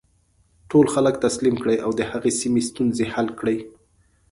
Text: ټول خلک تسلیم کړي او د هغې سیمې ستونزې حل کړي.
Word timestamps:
ټول 0.69 0.85
خلک 0.93 1.15
تسلیم 1.25 1.55
کړي 1.63 1.75
او 1.85 1.91
د 1.99 2.01
هغې 2.11 2.31
سیمې 2.41 2.61
ستونزې 2.69 3.05
حل 3.13 3.27
کړي. 3.39 3.57